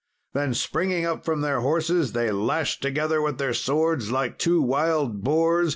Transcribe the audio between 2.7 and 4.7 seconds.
together with their swords like two